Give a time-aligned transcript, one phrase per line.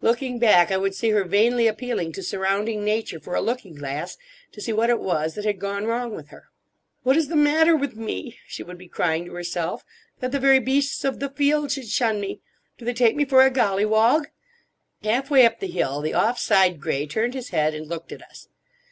[0.00, 4.18] Looking back I would see her vainly appealing to surrounding nature for a looking glass
[4.50, 6.48] to see what it was that had gone wrong with her.
[7.04, 9.84] "What is the matter with me," she would be crying to herself;
[10.18, 12.40] "that the very beasts of the field should shun me?
[12.76, 14.24] Do they take me for a gollywog?"
[15.04, 18.48] Halfway up the hill, the off side grey turned his head and looked at us.